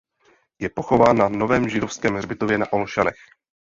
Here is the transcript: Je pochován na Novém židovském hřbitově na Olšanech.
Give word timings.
Je 0.59 0.69
pochován 0.69 1.17
na 1.17 1.29
Novém 1.29 1.69
židovském 1.69 2.15
hřbitově 2.15 2.57
na 2.57 2.73
Olšanech. 2.73 3.15